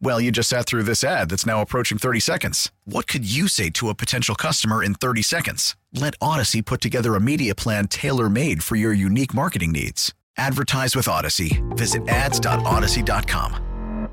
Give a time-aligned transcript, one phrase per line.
[0.00, 2.70] Well, you just sat through this ad that's now approaching 30 seconds.
[2.84, 5.76] What could you say to a potential customer in 30 seconds?
[5.92, 10.12] Let Odyssey put together a media plan tailor made for your unique marketing needs.
[10.36, 11.62] Advertise with Odyssey.
[11.70, 14.08] Visit ads.odyssey.com.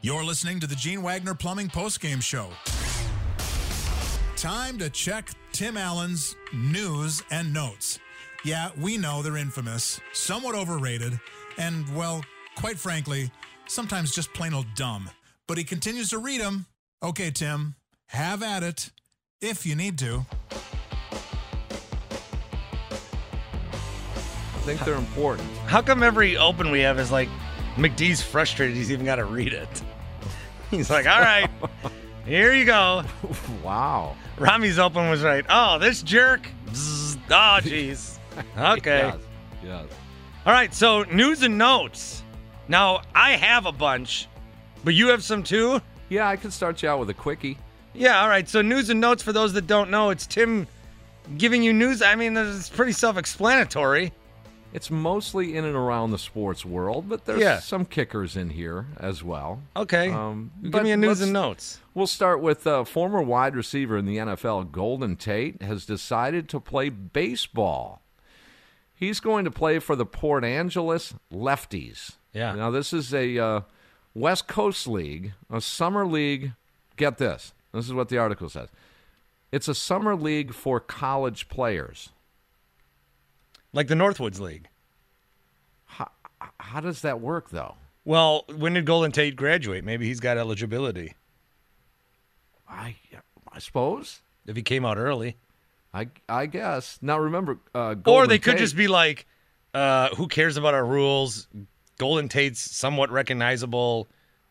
[0.00, 2.50] You're listening to the Gene Wagner Plumbing Postgame Show.
[4.36, 7.98] Time to check Tim Allen's news and notes.
[8.44, 11.18] Yeah, we know they're infamous, somewhat overrated,
[11.58, 13.32] and, well, quite frankly,
[13.68, 15.10] sometimes just plain old dumb.
[15.46, 16.66] But he continues to read them.
[17.02, 18.90] Okay, Tim, have at it
[19.40, 20.26] if you need to.
[24.54, 25.48] I think they're important.
[25.66, 27.28] How come every open we have is like
[27.76, 29.82] McDee's frustrated he's even got to read it?
[30.70, 31.48] He's like, all right,
[32.26, 33.02] here you go.
[33.64, 34.14] wow.
[34.36, 35.46] Rami's open was right.
[35.48, 36.46] Oh, this jerk.
[36.66, 37.16] Bzz.
[37.30, 37.30] Oh,
[37.62, 38.18] jeez.
[38.58, 38.98] Okay.
[38.98, 39.16] Yes.
[39.64, 39.86] yes.
[40.44, 42.17] All right, so news and notes.
[42.68, 44.28] Now, I have a bunch,
[44.84, 45.80] but you have some too?
[46.08, 47.58] Yeah, I could start you out with a quickie.
[47.94, 48.48] Yeah, all right.
[48.48, 50.66] So, news and notes for those that don't know, it's Tim
[51.36, 52.02] giving you news.
[52.02, 54.12] I mean, it's pretty self explanatory.
[54.74, 57.58] It's mostly in and around the sports world, but there's Yeah.
[57.58, 59.62] some kickers in here as well.
[59.74, 60.10] Okay.
[60.10, 61.80] Um, Give me a news and notes.
[61.94, 66.60] We'll start with uh, former wide receiver in the NFL, Golden Tate, has decided to
[66.60, 68.02] play baseball.
[68.94, 72.16] He's going to play for the Port Angeles Lefties.
[72.32, 72.54] Yeah.
[72.54, 73.60] Now, this is a uh,
[74.14, 76.52] West Coast league, a summer league.
[76.96, 77.52] Get this.
[77.72, 78.68] This is what the article says.
[79.52, 82.10] It's a summer league for college players.
[83.72, 84.68] Like the Northwoods League.
[85.86, 86.10] How,
[86.58, 87.74] how does that work, though?
[88.04, 89.84] Well, when did Golden Tate graduate?
[89.84, 91.14] Maybe he's got eligibility
[92.68, 92.96] I,
[93.52, 94.20] I suppose.
[94.46, 95.36] if he came out early.
[95.92, 96.98] I, I guess.
[97.00, 99.26] Now, remember, uh, or they could Tate- just be like,
[99.74, 101.48] uh, who cares about our rules?
[101.98, 104.08] Golden Tate's somewhat recognizable.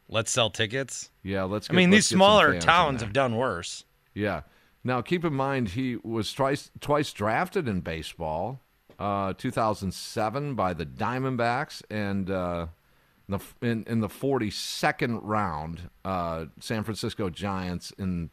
[0.09, 1.09] Let's sell tickets.
[1.24, 1.68] Yeah, let's.
[1.68, 1.74] Go.
[1.74, 3.84] I mean, these get smaller towns have done worse.
[4.13, 4.41] Yeah.
[4.84, 8.62] Now, keep in mind he was twice twice drafted in baseball.
[9.00, 12.68] Uh, 2007 by the Diamondbacks and uh,
[13.30, 18.31] the in, in the 42nd round, uh, San Francisco Giants in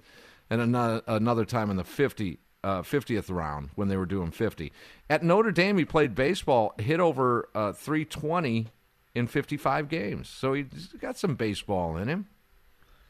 [0.48, 4.72] and another another time in the 50 uh, 50th round when they were doing 50.
[5.10, 8.68] At Notre Dame, he played baseball, hit over uh, 320
[9.14, 10.28] in 55 games.
[10.28, 12.26] So he's got some baseball in him.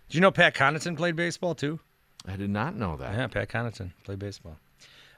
[0.08, 1.80] Did you know Pat Connaughton played baseball too?
[2.26, 3.14] I did not know that.
[3.14, 4.58] Yeah, Pat Connaughton played baseball.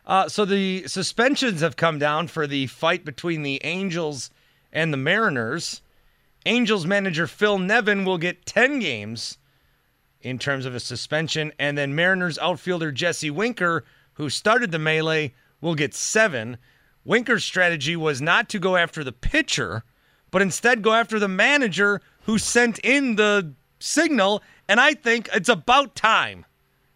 [0.07, 4.31] Uh, so the suspensions have come down for the fight between the Angels
[4.73, 5.83] and the Mariners.
[6.45, 9.39] Angels manager Phil Nevin will get 10 games
[10.21, 15.35] in terms of a suspension, and then Mariners outfielder Jesse Winker, who started the melee,
[15.61, 16.57] will get seven.
[17.05, 19.85] Winker's strategy was not to go after the pitcher,
[20.37, 25.49] but instead go after the manager who sent in the signal, and I think it's
[25.49, 26.45] about time.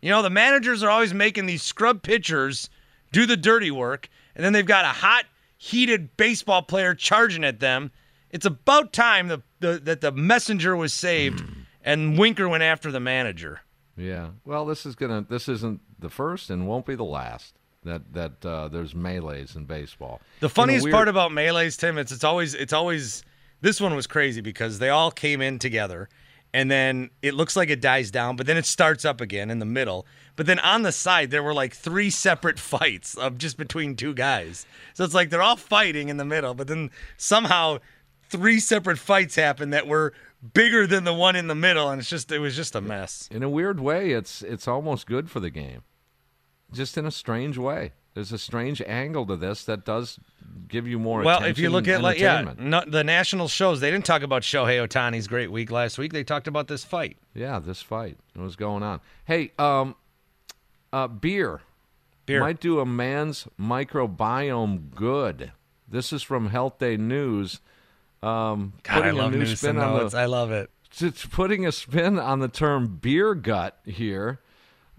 [0.03, 2.69] You know, the managers are always making these scrub pitchers
[3.13, 5.25] do the dirty work, and then they've got a hot,
[5.57, 7.93] heated baseball player charging at them.
[8.29, 11.43] It's about time the, the, that the messenger was saved,
[11.83, 13.63] and Winker went after the manager.
[13.97, 14.33] Yeah.
[14.45, 15.25] Well, this is gonna.
[15.27, 17.55] This isn't the first and won't be the last.
[17.85, 20.21] That that uh, there's melees in baseball.
[20.41, 23.25] The funniest weird- part about melees, Tim, it's it's always it's always
[23.61, 26.09] this one was crazy because they all came in together
[26.53, 29.61] and then it looks like it dies down, but then it starts up again in
[29.61, 30.07] the middle.
[30.37, 34.15] But then on the side there were like three separate fights of just between two
[34.15, 34.67] guys.
[34.95, 37.79] So it's like they're all fighting in the middle, but then somehow
[38.29, 40.13] three separate fights happen that were
[40.55, 43.29] bigger than the one in the middle and it's just it was just a mess.
[43.31, 45.83] in a weird way, it's it's almost good for the game.
[46.73, 47.93] Just in a strange way.
[48.15, 50.19] There's a strange angle to this that does
[50.69, 51.23] give you more.
[51.23, 54.43] Well, if you look at like yeah, no, the national shows, they didn't talk about
[54.43, 56.13] Shohei Ohtani's great week last week.
[56.13, 57.17] They talked about this fight.
[57.35, 59.01] yeah, this fight, what was going on?
[59.25, 59.95] Hey, um,
[60.93, 61.61] uh, beer.
[62.27, 62.41] Beer.
[62.41, 65.53] might do a man's microbiome good.
[65.89, 67.61] This is from Health Day News.
[68.23, 70.13] Um, God, I love news spin and notes.
[70.13, 70.71] the I love it.
[70.99, 74.41] it's putting a spin on the term beer gut here.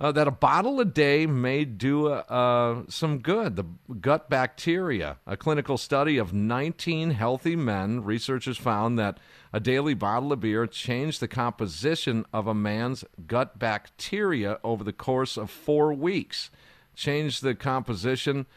[0.02, 3.56] Uh, that a bottle a day may do uh, some good.
[3.56, 3.66] The
[4.00, 5.18] gut bacteria.
[5.28, 9.20] A clinical study of 19 healthy men, researchers found that
[9.54, 14.92] a daily bottle of beer changed the composition of a man's gut bacteria over the
[14.92, 16.50] course of four weeks.
[16.96, 18.48] Changed the composition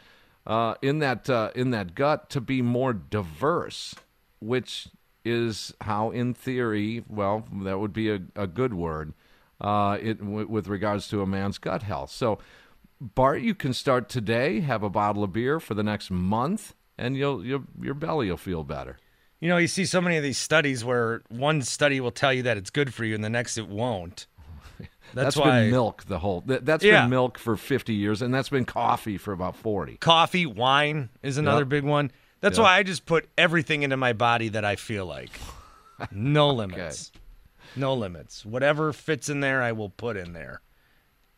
[0.47, 3.93] uh, in that uh, in that gut to be more diverse,
[4.39, 4.87] which
[5.23, 9.13] is how, in theory, well, that would be a, a good word,
[9.65, 12.11] uh, it, w- with regards to a man's gut health.
[12.11, 12.37] So,
[13.01, 17.17] Bart, you can start today, have a bottle of beer for the next month, and
[17.17, 18.97] you'll, you'll your belly will feel better.
[19.41, 22.43] You know, you see so many of these studies where one study will tell you
[22.43, 24.27] that it's good for you and the next it won't.
[25.13, 26.41] That's, that's why been milk the whole.
[26.47, 27.01] That, that's Yeah.
[27.01, 29.97] been milk for fifty years, and that's been coffee for about forty.
[29.97, 31.69] coffee, wine is another Yep.
[31.69, 32.11] big one.
[32.41, 32.63] That's Yep.
[32.63, 35.31] why I just put everything into my body that I feel like.
[36.11, 37.11] No limits.
[37.75, 38.45] No limits.
[38.45, 40.61] Whatever fits in there, I will put in there.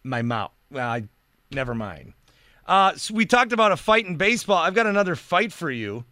[0.04, 0.52] My mouth.
[0.72, 1.04] Well, I
[1.52, 2.14] never mind.
[2.66, 4.58] Uh, so we talked about a fight in baseball.
[4.58, 6.06] I've got another fight for you.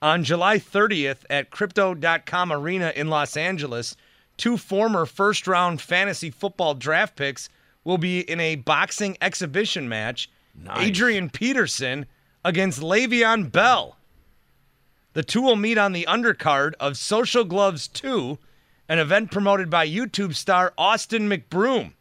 [0.00, 3.96] On July 30th at Crypto.com Arena in Los Angeles,
[4.36, 7.48] two former first round fantasy football draft picks
[7.84, 10.30] will be in a boxing exhibition match.
[10.76, 12.06] Adrian Peterson
[12.44, 13.96] against Le'Veon Bell.
[15.12, 18.38] The two will meet on the undercard of Social Gloves 2,
[18.88, 21.92] an event promoted by YouTube star Austin McBroom.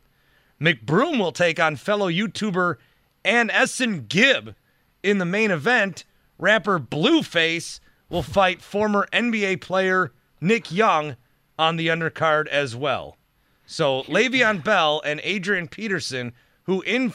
[0.60, 2.78] McBroom will take on fellow YouTuber
[3.26, 4.56] AnEsonGib.
[5.04, 6.06] In the main event,
[6.40, 7.80] rapper Blueface
[8.10, 10.12] will fight former NBA player
[10.42, 11.16] Nick Young
[11.60, 13.18] on the undercard as well.
[13.66, 17.14] So Le'Veon Bell and Adrian Peterson, who in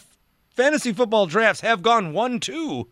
[0.51, 2.89] fantasy football drafts have gone 1 2,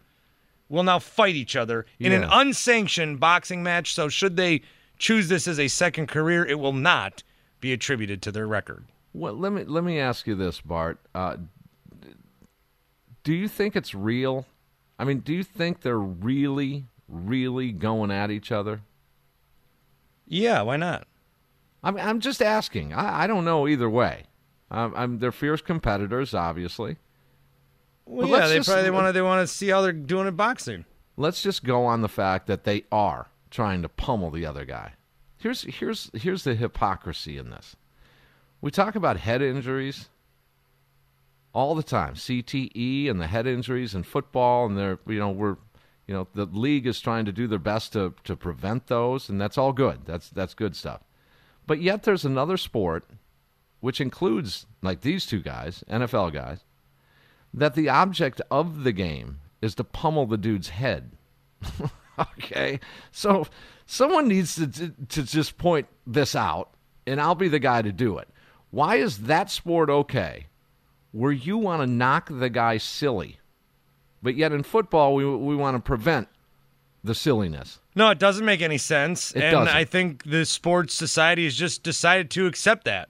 [0.71, 3.93] will now fight each other in an unsanctioned boxing match.
[3.93, 4.63] So, should they
[5.01, 7.25] choose this as a second career, it will not
[7.61, 8.85] be attributed to their record.
[9.13, 10.99] Well, let me let me ask you this, Bart.
[11.15, 11.39] Uh,
[13.25, 14.47] do you think it's real?
[14.99, 18.83] I mean, do you think they're really, really going at each other?
[20.29, 21.07] Yeah, why not?
[21.83, 22.93] I mean, I'm just asking.
[22.93, 24.25] I, I don't know either way.
[24.71, 26.99] Um, I'm, they're fierce competitors, obviously.
[28.07, 30.29] Well, But yeah, they just- probably want to they want to see how they're doing
[30.29, 30.85] in boxing.
[31.17, 34.93] Let's just go on the fact that they are trying to pummel the other guy.
[35.39, 37.77] Here's here's here's the hypocrisy in this.
[38.61, 40.09] We talk about head injuries
[41.53, 45.57] all the time, CTE and the head injuries in football, and they're you know we're
[46.07, 49.41] you know the league is trying to do their best to to prevent those, and
[49.41, 50.01] that's all good.
[50.05, 51.03] That's that's good stuff.
[51.67, 53.09] But yet there's another sport,
[53.81, 56.65] which includes like these two guys, NFL guys,
[57.55, 61.13] that the object of the game is to pummel the dude's head.
[62.39, 62.81] okay,
[63.13, 63.47] so
[63.87, 66.71] someone needs to, to to just point this out,
[67.07, 68.29] and I'll be the guy to do it.
[68.71, 70.47] Why is that sport okay,
[71.13, 73.39] where you want to knock the guy silly,
[74.23, 76.29] but yet in football we we want to prevent
[77.03, 77.79] the silliness?
[77.95, 79.75] No, it doesn't make any sense, It and doesn't.
[79.75, 83.09] I think the sports society has just decided to accept that.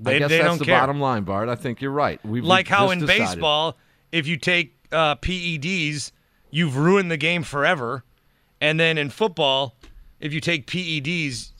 [0.00, 0.78] They, I guess they that's the care.
[0.78, 1.48] bottom line, Bart.
[1.48, 2.24] I think you're right.
[2.24, 3.24] We've like how in decided.
[3.24, 3.76] baseball,
[4.12, 6.12] if you take uh, PEDs,
[6.50, 8.04] you've ruined the game forever.
[8.60, 9.76] And then in football,
[10.20, 11.52] if you take PEDs,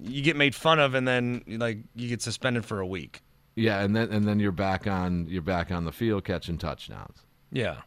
[0.00, 3.22] you get made fun of, and then like you get suspended for a week.
[3.56, 7.24] Yeah, and then and then you're back on you're back on the field catching touchdowns.
[7.50, 7.78] Yeah.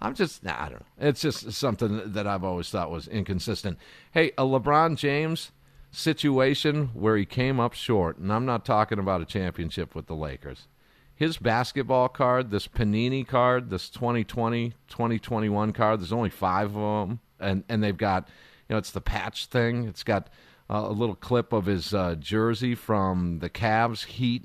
[0.00, 1.08] I'm just, nah, I don't know.
[1.08, 3.78] It's just something that I've always thought was inconsistent.
[4.10, 5.50] Hey, a LeBron James
[5.90, 10.14] situation where he came up short, and I'm not talking about a championship with the
[10.14, 10.68] Lakers.
[11.16, 17.20] His basketball card, this Panini card, this 2020 2021 card, there's only five of them,
[17.38, 18.28] and, and they've got,
[18.68, 19.84] you know, it's the patch thing.
[19.86, 20.28] It's got
[20.68, 24.44] uh, a little clip of his uh, jersey from the Cavs, Heat,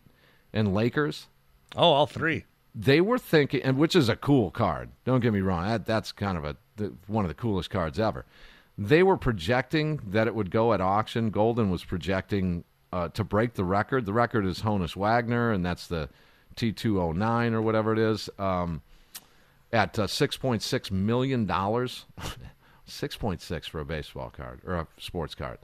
[0.54, 1.28] and Lakers
[1.76, 2.46] Oh, all three.
[2.76, 4.90] they were thinking, and which is a cool card.
[5.06, 5.68] Don't get me wrong.
[5.68, 8.26] That, that's kind of a the, one of the coolest cards ever.
[8.78, 11.32] They were projecting that it would go at auction.
[11.32, 14.06] Goldin was projecting uh, to break the record.
[14.06, 16.10] The record is Honus Wagner, and that's the
[16.56, 18.82] T209 or whatever it is, um,
[19.72, 21.48] at uh, $6.6 million.
[21.48, 25.60] 6.6 for a baseball card or a sports card.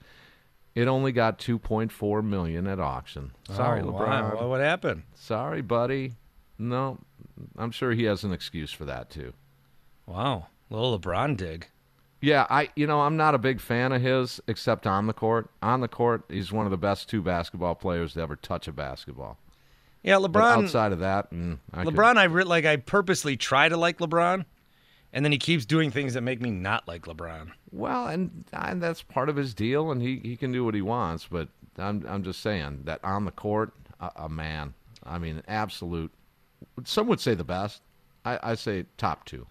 [0.74, 3.32] It only got 2.4 million at auction.
[3.50, 4.36] Sorry, Oh, LeBron.
[4.36, 4.48] wow.
[4.48, 5.04] What happened?
[5.13, 6.13] Sorry, buddy.
[6.60, 7.00] No,
[7.58, 9.34] I'm sure he has an excuse for that too.
[10.06, 10.48] Wow.
[10.70, 11.68] Little LeBron dig.
[12.22, 15.50] Yeah, I you know I'm not a big fan of his except on the court.
[15.62, 18.72] On the court, he's one of the best two basketball players to ever touch a
[18.72, 19.38] basketball.
[20.06, 20.32] Yeah, LeBron.
[20.34, 22.64] But outside of that, mm, I could- LeBron, I re- like.
[22.66, 24.46] I purposely try to like LeBron,
[25.12, 27.52] and then he keeps doing things that make me not like LeBron.
[27.72, 30.82] Well, and, and that's part of his deal, and he, he can do what he
[30.82, 31.28] wants.
[31.30, 34.76] But I'm I'm just saying that on the court, a, a man.
[35.04, 36.12] I mean, absolute.
[36.84, 37.82] Some would say the best.
[38.24, 39.48] I, I say top two.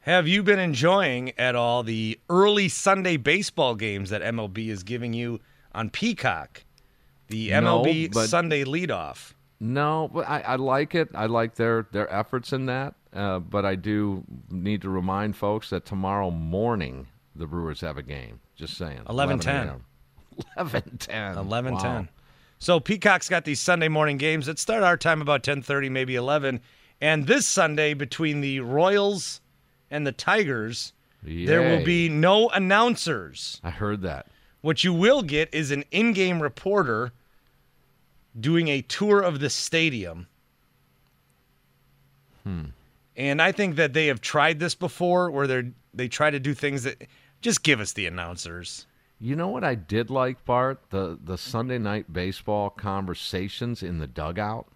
[0.00, 5.12] Have you been enjoying at all the early Sunday baseball games that MLB is giving
[5.12, 5.40] you
[5.74, 6.62] on Peacock?
[7.26, 9.32] The No, MLB but- Sunday leadoff.
[9.58, 11.08] No, but I, I like it.
[11.14, 12.94] I like their their efforts in that.
[13.12, 18.02] Uh, but I do need to remind folks that tomorrow morning the Brewers have a
[18.02, 18.40] game.
[18.54, 19.00] Just saying.
[19.08, 19.46] 11:10.
[19.46, 19.84] a.m.
[20.58, 21.36] 11:10.
[21.36, 21.80] 11 Wow.
[21.80, 22.08] 10.
[22.58, 26.60] So Peacock's got these Sunday morning games that start our time about 10:30 maybe 11
[27.00, 29.40] and this Sunday between the Royals
[29.90, 33.60] and the Tigers there will be no announcers.
[33.64, 34.26] I heard that.
[34.60, 37.12] What you will get is an in-game reporter
[38.38, 40.26] doing a tour of the stadium.
[43.16, 46.54] And I think that they have tried this before where they they try to do
[46.54, 47.08] things that
[47.40, 48.86] just give us the announcers.
[49.18, 50.78] You know what I did like, Bart?
[50.90, 54.68] The the Sunday night baseball conversations in the dugout.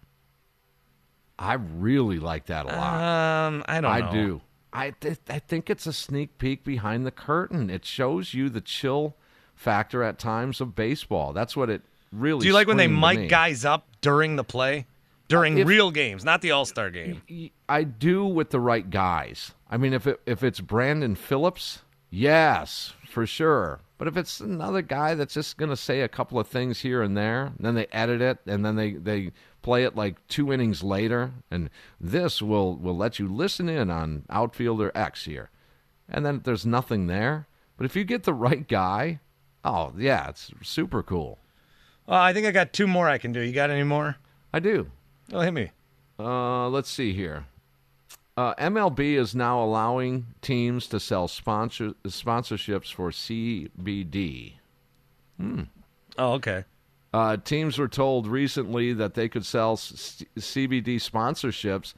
[1.39, 3.47] I really like that a lot.
[3.47, 4.11] Um, I don't I know.
[4.11, 4.41] do.
[4.73, 7.69] I th- I think it's a sneak peek behind the curtain.
[7.69, 9.15] It shows you the chill
[9.55, 11.33] factor at times of baseball.
[11.33, 12.41] That's what it really.
[12.41, 14.85] Do you like when they mic guys up during the play?
[15.27, 17.21] During if- real games, not the All Star game.
[17.69, 19.53] I do with the right guys.
[19.69, 23.79] I mean, if it, if it's Brandon Phillips, yes, for sure.
[23.97, 27.03] But if it's another guy that's just going to say a couple of things here
[27.03, 30.51] and there, and then they edit it, and then they, they play it like two
[30.51, 35.51] innings later, and this will, will let you listen in on outfielder X here.
[36.09, 37.47] And then there's nothing there.
[37.77, 39.19] But if you get the right guy,
[39.63, 41.37] oh, yeah, it's super cool.
[42.11, 43.39] Well, I think I got two more I can do.
[43.39, 44.17] You got any more?
[44.51, 44.91] I do.
[45.31, 45.71] Oh, hit me.
[46.19, 47.45] Uh, let's see here.
[48.35, 54.55] Uh, MLB is now allowing teams to sell sponsor sponsorships for CBD.
[55.39, 56.65] Oh, okay.
[57.13, 61.93] Uh, teams were told recently that they could sell c- CBD sponsorships.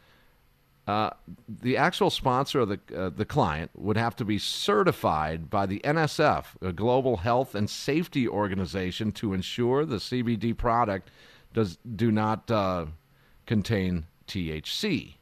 [0.85, 1.11] Uh,
[1.47, 5.79] the actual sponsor of the uh, the client would have to be certified by the
[5.79, 11.09] NSF, a global health and safety organization, to ensure the CBD product
[11.53, 12.85] does do not uh,
[13.45, 15.15] contain THC.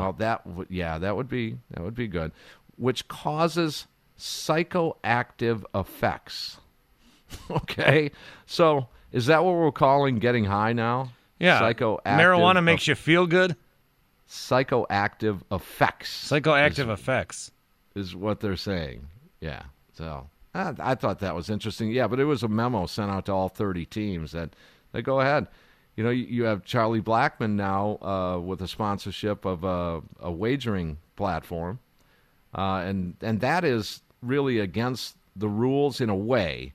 [0.00, 2.30] Well, that would yeah, that would be that would be good,
[2.76, 6.58] which causes psychoactive effects.
[7.50, 8.12] okay,
[8.46, 11.10] so is that what we're calling getting high now?
[11.38, 11.60] Yeah.
[11.60, 12.02] psychoactive.
[12.04, 13.56] Marijuana makes you feel good.
[14.32, 16.30] Psychoactive effects.
[16.30, 17.50] Psychoactive is, effects.
[17.94, 19.06] is what they're saying.
[19.40, 19.64] Yeah.
[19.92, 21.90] So I, I thought that was interesting.
[21.90, 24.56] Yeah, but it was a memo sent out to all 30 teams that
[24.92, 25.48] they go ahead.
[25.96, 30.32] You know, you, you have Charlie Blackmon now uh, with a sponsorship of a, a
[30.32, 31.80] wagering platform,
[32.56, 36.72] uh, and and that is really against the rules in a way.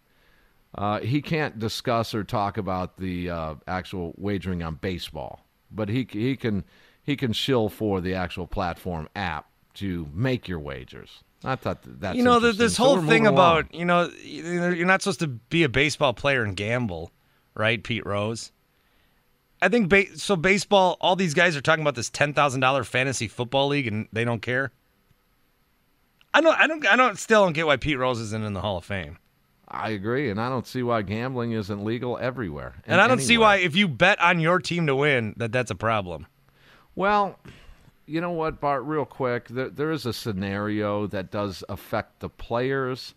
[0.75, 5.39] Uh, he can't discuss or talk about the uh, actual wagering on baseball,
[5.71, 6.63] but he he can
[7.07, 11.23] he can shill for the actual platform app to make your wagers.
[11.43, 13.35] I thought that you know, this whole we're thing along.
[13.35, 17.11] about, you know, you're not supposed to be a baseball player and gamble,
[17.55, 18.51] right, Pete Rose?
[19.61, 20.35] I think ba- so.
[20.35, 24.07] Baseball, all these guys are talking about this ten thousand dollar fantasy football league, and
[24.11, 24.71] they don't care.
[26.33, 26.59] I don't.
[26.59, 26.85] I don't.
[26.85, 27.17] I don't.
[27.17, 29.17] Still don't get why Pete Rose isn't in the Hall of Fame,
[29.67, 32.75] I agree, and I don't see why gambling isn't legal everywhere.
[32.85, 35.71] and I don't see why if you bet on your team to win, that that's
[35.71, 36.27] a problem.
[36.97, 37.37] Well,
[38.07, 38.83] you know what, Bart?
[38.83, 43.13] Real quick, there there is a scenario that does affect the players.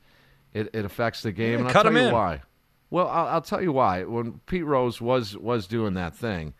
[0.52, 1.52] It it affects the game.
[1.52, 2.12] Yeah, and I'll cut tell you in.
[2.12, 2.42] why.
[2.90, 4.04] Well, I'll, I'll tell you why.
[4.04, 6.52] When Pete Rose was was doing that thing,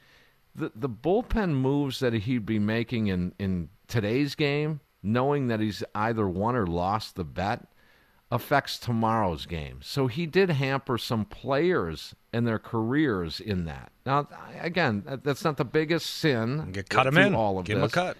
[0.54, 5.84] the the bullpen moves that he'd be making in in today's game, knowing that he's
[5.94, 7.66] either won or lost the bet,
[8.30, 9.80] affects tomorrow's game.
[9.82, 13.90] So he did hamper some players and their careers in that.
[14.06, 14.28] Now,
[14.60, 16.70] again, that's not the biggest sin.
[16.72, 17.34] Get cut him in.
[17.34, 18.16] All of Give him a cut.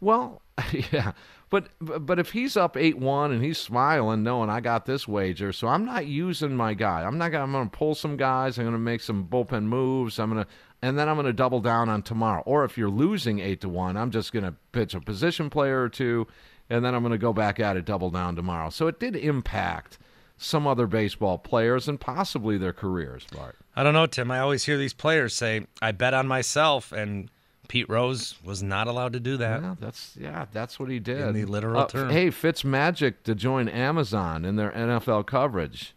[0.00, 0.42] Well,
[0.92, 1.12] yeah,
[1.48, 5.52] but but if he's up eight one and he's smiling, knowing I got this wager,
[5.52, 7.04] so I'm not using my guy.
[7.04, 7.30] I'm not.
[7.30, 8.58] Gonna, I'm going to pull some guys.
[8.58, 10.18] I'm going to make some bullpen moves.
[10.18, 10.50] I'm going to,
[10.82, 12.42] and then I'm going to double down on tomorrow.
[12.44, 15.82] Or if you're losing eight to one, I'm just going to pitch a position player
[15.82, 16.26] or two,
[16.68, 18.70] and then I'm going to go back at it, double down tomorrow.
[18.70, 19.98] So it did impact
[20.42, 23.56] some other baseball players and possibly their careers, Bart.
[23.76, 24.30] I don't know, Tim.
[24.30, 27.30] I always hear these players say, "I bet on myself," and
[27.68, 29.62] Pete Rose was not allowed to do that.
[29.62, 31.20] Yeah, that's yeah, that's what he did.
[31.20, 32.10] In the literal Uh, term.
[32.10, 35.94] Hey, Fitzmagic to join Amazon in their NFL coverage.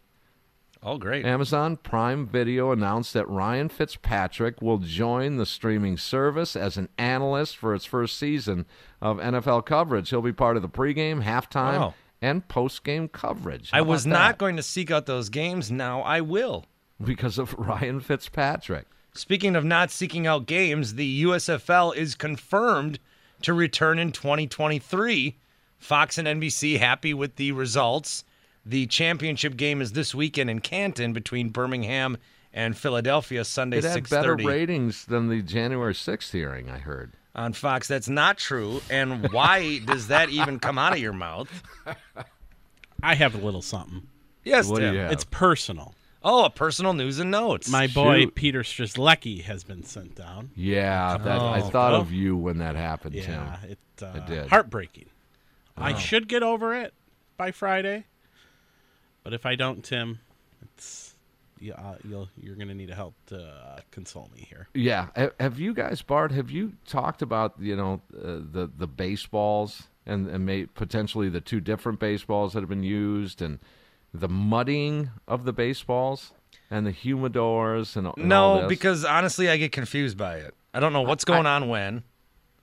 [0.88, 1.26] Oh, great.
[1.26, 7.58] Amazon Prime Video announced that Ryan Fitzpatrick will join the streaming service as an analyst
[7.58, 8.68] for its first season
[9.02, 10.12] of NFL coverage.
[10.12, 11.94] He'll be part of the pregame, halftime, Oh.
[12.22, 13.70] And post game coverage.
[13.74, 14.38] I was not that?
[14.38, 15.72] going to seek out those games.
[15.72, 16.66] Now I will.
[17.04, 18.86] because of Ryan Fitzpatrick.
[19.14, 23.00] Speaking of not seeking out games, the USFL is confirmed
[23.44, 25.38] to return in 2023.
[25.78, 28.24] Fox and NBC happy with the results.
[28.66, 32.18] The championship game is this weekend in Canton between Birmingham
[32.52, 37.14] and Philadelphia Sunday It had better ratings than the January 6th hearing, I heard.
[37.36, 37.88] On Fox.
[37.88, 38.82] That's not true.
[38.90, 41.50] And why does that even come out of your mouth?
[43.04, 44.08] I have a little something.
[44.44, 44.94] Yes, What do Tim.
[44.96, 45.12] you have?
[45.12, 45.94] It's personal.
[46.24, 47.70] Oh, a personal news and notes.
[47.70, 48.36] My boy Shoot.
[48.36, 50.50] Peter Strzelecki has been sent down.
[50.56, 51.70] Yeah, that, I Oh.
[51.70, 52.02] thought Oh.
[52.02, 53.72] of you when that happened, Yeah, Tim.
[53.72, 54.48] it, uh, I did.
[54.50, 55.06] heartbreaking.
[55.78, 56.94] I should get over it
[57.38, 58.06] by Friday,
[59.24, 60.20] but if I don't, Tim,
[60.64, 61.05] it's
[61.60, 64.68] yeah, uh, you'll you're gonna need help to uh, console me here.
[64.74, 65.08] Yeah,
[65.40, 66.32] have you guys, Bart?
[66.32, 71.42] Have you talked about you know uh, the the baseballs and and may, potentially the
[71.42, 73.60] two different baseballs that have been used and
[74.14, 76.32] the muddying of the baseballs
[76.70, 78.70] and the humidors and, and all no, this?
[78.70, 80.54] because honestly, I get confused by it.
[80.74, 82.04] I don't know what's going on when.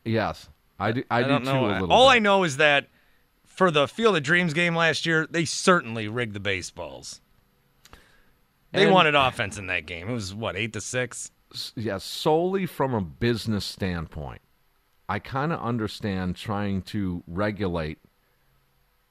[0.05, 1.03] yes, I do.
[1.11, 1.67] I, I do don't too know.
[1.67, 1.93] a little.
[1.93, 2.17] All bit.
[2.17, 2.89] I know is that
[3.47, 7.21] for the Field of Dreams game last year, they certainly rigged the baseballs.
[8.73, 10.09] They And- wanted offense in that game.
[10.09, 11.31] It was what eight to six.
[11.76, 14.41] yeah, solely from a business standpoint,
[15.09, 17.99] I kind of understand trying to regulate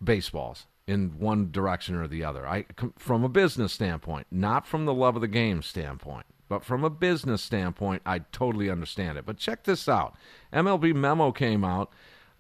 [0.04, 2.48] baseballs in one direction or the other.
[2.48, 2.66] I
[2.98, 6.90] from a business standpoint, not from the love of the game standpoint, but from a
[6.90, 9.26] business standpoint, I totally understand it.
[9.26, 10.16] But check this out:
[10.52, 11.92] MLB memo came out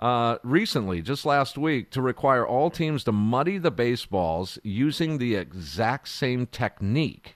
[0.01, 5.35] uh, recently, just last week, to require all teams to muddy the baseballs using the
[5.35, 7.35] exact same technique.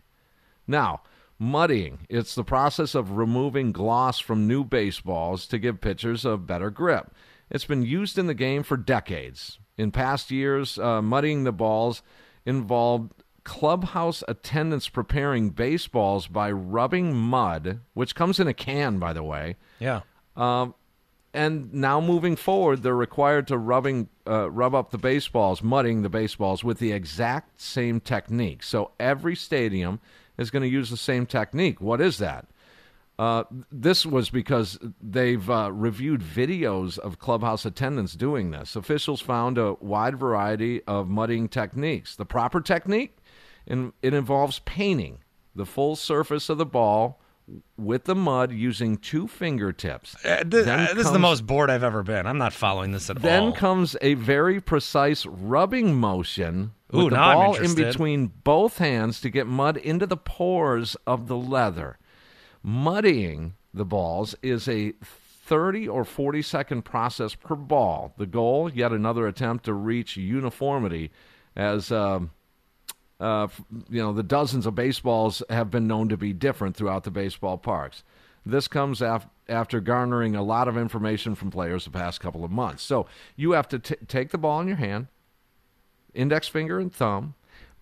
[0.67, 1.01] Now,
[1.37, 6.69] muddying, it's the process of removing gloss from new baseballs to give pitchers a better
[6.69, 7.13] grip.
[7.51, 9.59] It's been used in the game for decades.
[9.77, 12.01] In past years, uh, muddying the balls
[12.45, 19.21] involved clubhouse attendants preparing baseballs by rubbing mud, which comes in a can, by the
[19.21, 20.01] way, Yeah.
[21.35, 26.09] And now moving forward, they're required to rubbing uh, rub up the baseballs, mudding the
[26.09, 28.63] baseballs with the exact same technique.
[28.63, 29.99] So every stadium
[30.37, 31.79] is going to use the same technique.
[31.81, 32.47] What is that?
[33.17, 38.75] Uh, this was because they've uh, reviewed videos of clubhouse attendants doing this.
[38.75, 42.15] Officials found a wide variety of mudding techniques.
[42.15, 43.17] The proper technique,
[43.65, 45.19] in, it involves painting
[45.55, 47.21] the full surface of the ball
[47.77, 50.15] with the mud using two fingertips.
[50.25, 52.25] Uh, th- uh, this is the most bored I've ever been.
[52.25, 53.51] I'm not following this at then all.
[53.51, 59.21] Then comes a very precise rubbing motion with Ooh, the ball in between both hands
[59.21, 61.97] to get mud into the pores of the leather.
[62.63, 64.93] Muddying the balls is a
[65.45, 68.13] 30 or 40 second process per ball.
[68.17, 71.11] The goal, yet another attempt to reach uniformity
[71.55, 72.31] as um,
[73.19, 73.47] uh,
[73.89, 77.57] you know, the dozens of baseballs have been known to be different throughout the baseball
[77.57, 78.03] parks.
[78.45, 82.51] This comes af- after garnering a lot of information from players the past couple of
[82.51, 82.83] months.
[82.83, 85.07] So you have to t- take the ball in your hand,
[86.13, 87.35] index finger and thumb,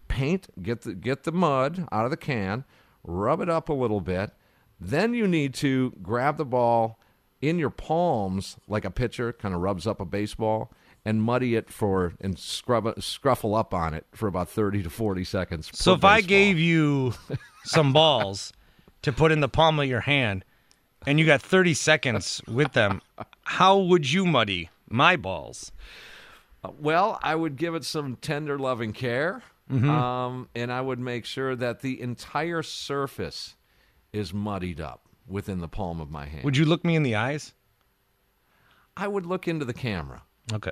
[0.07, 2.63] paint, get the get the mud out of the can,
[3.03, 4.31] rub it up a little bit.
[4.79, 6.99] Then you need to grab the ball
[7.41, 10.71] in your palms like a pitcher kind of rubs up a baseball
[11.05, 15.23] and muddy it for and scrub scruffle up on it for about 30 to 40
[15.23, 15.69] seconds.
[15.73, 17.13] so if I gave you
[17.65, 18.53] some balls
[19.01, 20.45] to put in the palm of your hand,
[21.05, 23.01] and you got 30 seconds with them,
[23.43, 25.71] how would you muddy my balls?
[26.79, 29.89] Well, I would give it some tender loving care, Mm-hmm.
[29.89, 33.55] um, and I would make sure that the entire surface
[34.11, 36.43] is muddied up within the palm of my hand.
[36.43, 37.53] Would you look me in the eyes?
[38.97, 40.21] I would look into the camera.
[40.51, 40.71] Okay.